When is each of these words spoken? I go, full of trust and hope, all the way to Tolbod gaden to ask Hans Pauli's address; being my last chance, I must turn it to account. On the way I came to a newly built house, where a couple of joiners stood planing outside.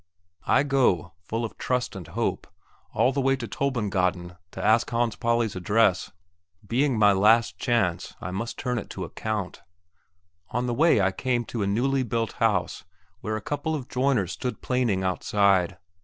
I 0.47 0.63
go, 0.63 1.13
full 1.21 1.45
of 1.45 1.59
trust 1.59 1.95
and 1.95 2.07
hope, 2.07 2.47
all 2.91 3.11
the 3.11 3.21
way 3.21 3.35
to 3.35 3.47
Tolbod 3.47 3.91
gaden 3.91 4.35
to 4.49 4.65
ask 4.65 4.89
Hans 4.89 5.15
Pauli's 5.15 5.55
address; 5.55 6.11
being 6.67 6.97
my 6.97 7.11
last 7.11 7.59
chance, 7.59 8.15
I 8.19 8.31
must 8.31 8.57
turn 8.57 8.79
it 8.79 8.89
to 8.97 9.03
account. 9.03 9.61
On 10.49 10.65
the 10.65 10.73
way 10.73 10.99
I 10.99 11.11
came 11.11 11.45
to 11.45 11.61
a 11.61 11.67
newly 11.67 12.01
built 12.01 12.31
house, 12.41 12.83
where 13.19 13.35
a 13.37 13.41
couple 13.41 13.75
of 13.75 13.89
joiners 13.89 14.31
stood 14.31 14.63
planing 14.63 15.03
outside. 15.03 15.77